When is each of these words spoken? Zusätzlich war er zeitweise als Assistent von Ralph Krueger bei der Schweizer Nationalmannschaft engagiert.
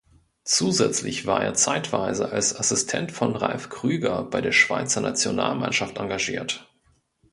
Zusätzlich 0.45 1.27
war 1.27 1.43
er 1.43 1.53
zeitweise 1.53 2.31
als 2.31 2.55
Assistent 2.59 3.11
von 3.11 3.35
Ralph 3.35 3.69
Krueger 3.69 4.23
bei 4.23 4.41
der 4.41 4.51
Schweizer 4.51 4.99
Nationalmannschaft 4.99 5.99
engagiert. 5.99 6.67